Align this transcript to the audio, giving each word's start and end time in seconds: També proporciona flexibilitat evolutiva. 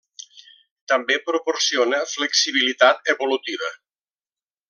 També 0.91 1.17
proporciona 1.27 1.99
flexibilitat 2.15 3.13
evolutiva. 3.15 3.71